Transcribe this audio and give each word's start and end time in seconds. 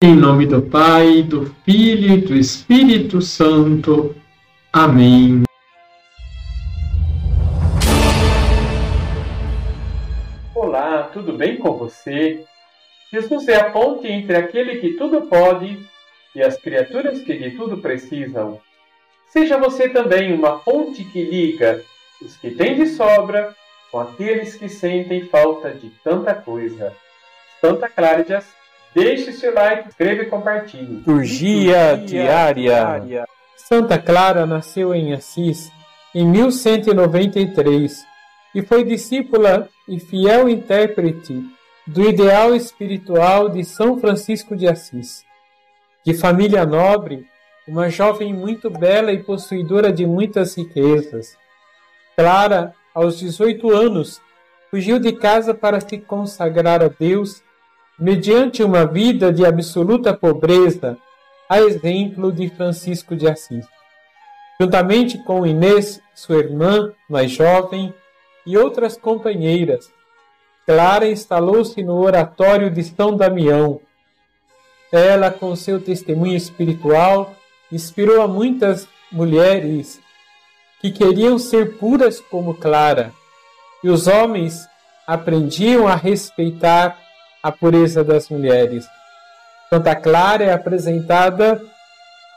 Em 0.00 0.14
nome 0.14 0.46
do 0.46 0.62
Pai, 0.62 1.24
do 1.24 1.46
Filho 1.64 2.14
e 2.14 2.20
do 2.20 2.36
Espírito 2.36 3.20
Santo. 3.20 4.14
Amém. 4.72 5.42
Olá, 10.54 11.10
tudo 11.12 11.32
bem 11.32 11.56
com 11.56 11.76
você? 11.76 12.44
Jesus 13.12 13.48
é 13.48 13.56
a 13.56 13.70
ponte 13.70 14.06
entre 14.06 14.36
aquele 14.36 14.76
que 14.76 14.92
tudo 14.92 15.22
pode 15.22 15.84
e 16.32 16.42
as 16.44 16.56
criaturas 16.56 17.20
que 17.22 17.36
de 17.36 17.56
tudo 17.56 17.78
precisam. 17.78 18.60
Seja 19.26 19.58
você 19.58 19.88
também 19.88 20.32
uma 20.32 20.60
ponte 20.60 21.02
que 21.06 21.24
liga 21.24 21.82
os 22.22 22.36
que 22.36 22.52
têm 22.52 22.76
de 22.76 22.86
sobra 22.86 23.52
com 23.90 23.98
aqueles 23.98 24.54
que 24.54 24.68
sentem 24.68 25.26
falta 25.26 25.72
de 25.72 25.90
tanta 26.04 26.34
coisa. 26.34 26.94
Santa 27.60 27.88
Cláridas 27.88 28.57
Deixe 28.94 29.32
seu 29.32 29.54
like, 29.54 29.88
inscreva 29.88 30.22
e 30.22 30.26
compartilhe. 30.26 30.96
Liturgia 30.96 31.96
diária. 31.96 33.24
Santa 33.56 33.98
Clara 33.98 34.46
nasceu 34.46 34.94
em 34.94 35.12
Assis 35.12 35.70
em 36.14 36.26
1193 36.26 38.04
e 38.54 38.62
foi 38.62 38.82
discípula 38.82 39.68
e 39.86 40.00
fiel 40.00 40.48
intérprete 40.48 41.44
do 41.86 42.08
ideal 42.08 42.54
espiritual 42.54 43.48
de 43.48 43.64
São 43.64 43.98
Francisco 43.98 44.56
de 44.56 44.66
Assis. 44.66 45.24
De 46.04 46.14
família 46.14 46.64
nobre, 46.64 47.26
uma 47.66 47.90
jovem 47.90 48.32
muito 48.32 48.70
bela 48.70 49.12
e 49.12 49.22
possuidora 49.22 49.92
de 49.92 50.06
muitas 50.06 50.56
riquezas. 50.56 51.36
Clara, 52.16 52.74
aos 52.94 53.18
18 53.18 53.70
anos, 53.70 54.20
fugiu 54.70 54.98
de 54.98 55.12
casa 55.12 55.52
para 55.52 55.80
se 55.80 55.98
consagrar 55.98 56.82
a 56.82 56.88
Deus 56.88 57.42
mediante 57.98 58.62
uma 58.62 58.86
vida 58.86 59.32
de 59.32 59.44
absoluta 59.44 60.14
pobreza, 60.14 60.96
a 61.48 61.60
exemplo 61.60 62.30
de 62.30 62.48
Francisco 62.48 63.16
de 63.16 63.28
Assis. 63.28 63.66
Juntamente 64.60 65.18
com 65.18 65.46
Inês, 65.46 66.00
sua 66.14 66.36
irmã 66.36 66.92
mais 67.08 67.30
jovem, 67.30 67.92
e 68.46 68.56
outras 68.56 68.96
companheiras, 68.96 69.90
Clara 70.64 71.08
instalou-se 71.08 71.82
no 71.82 71.98
oratório 71.98 72.70
de 72.70 72.82
São 72.84 73.16
Damião. 73.16 73.80
Ela, 74.92 75.30
com 75.30 75.54
seu 75.56 75.80
testemunho 75.80 76.36
espiritual, 76.36 77.34
inspirou 77.70 78.22
a 78.22 78.28
muitas 78.28 78.86
mulheres 79.10 80.00
que 80.80 80.90
queriam 80.90 81.38
ser 81.38 81.76
puras 81.78 82.20
como 82.20 82.54
Clara, 82.54 83.12
e 83.82 83.88
os 83.88 84.06
homens 84.06 84.66
aprendiam 85.06 85.88
a 85.88 85.94
respeitar 85.94 86.98
a 87.42 87.52
pureza 87.52 88.02
das 88.02 88.28
mulheres. 88.28 88.86
Santa 89.70 89.94
Clara 89.94 90.44
é 90.44 90.52
apresentada 90.52 91.60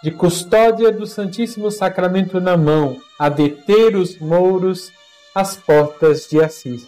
de 0.04 0.12
custódia 0.12 0.92
do 0.92 1.06
Santíssimo 1.06 1.70
Sacramento 1.70 2.42
na 2.42 2.58
mão, 2.58 2.98
a 3.20 3.30
deter 3.30 3.96
os 3.96 4.20
mouros 4.20 4.92
às 5.34 5.56
portas 5.56 6.28
de 6.28 6.42
Assis. 6.42 6.88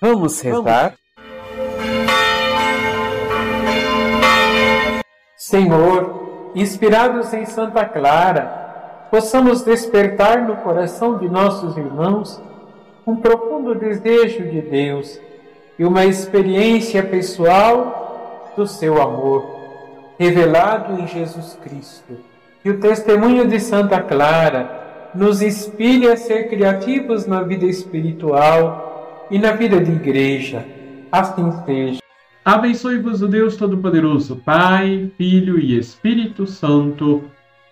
Vamos 0.00 0.40
rezar? 0.40 0.94
Senhor, 5.36 6.52
inspirados 6.54 7.32
em 7.32 7.46
Santa 7.46 7.84
Clara, 7.84 9.06
possamos 9.10 9.62
despertar 9.62 10.42
no 10.42 10.56
coração 10.56 11.18
de 11.18 11.28
nossos 11.28 11.76
irmãos 11.76 12.40
um 13.06 13.16
profundo 13.16 13.74
desejo 13.74 14.50
de 14.50 14.60
Deus 14.60 15.20
e 15.78 15.84
uma 15.84 16.04
experiência 16.04 17.02
pessoal 17.02 18.52
do 18.56 18.66
seu 18.66 19.00
amor, 19.00 20.14
revelado 20.18 21.00
em 21.00 21.06
Jesus 21.06 21.58
Cristo. 21.62 22.18
Que 22.62 22.70
o 22.70 22.80
testemunho 22.80 23.46
de 23.46 23.60
Santa 23.60 24.00
Clara 24.00 25.10
nos 25.14 25.42
inspire 25.42 26.08
a 26.08 26.16
ser 26.16 26.48
criativos 26.48 27.26
na 27.26 27.42
vida 27.42 27.66
espiritual 27.66 29.26
e 29.30 29.38
na 29.38 29.52
vida 29.52 29.80
de 29.80 29.92
igreja. 29.92 30.64
Assim 31.10 31.52
seja. 31.64 32.00
Abençoe-vos 32.44 33.22
o 33.22 33.28
Deus 33.28 33.56
Todo-Poderoso, 33.56 34.36
Pai, 34.36 35.10
Filho 35.16 35.58
e 35.58 35.78
Espírito 35.78 36.46
Santo. 36.46 37.24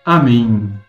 Amém. 0.05 0.84